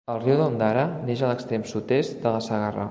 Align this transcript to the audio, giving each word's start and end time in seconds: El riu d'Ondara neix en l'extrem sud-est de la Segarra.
El 0.11 0.19
riu 0.21 0.37
d'Ondara 0.37 0.85
neix 1.09 1.21
en 1.27 1.31
l'extrem 1.33 1.67
sud-est 1.75 2.23
de 2.27 2.35
la 2.37 2.43
Segarra. 2.51 2.79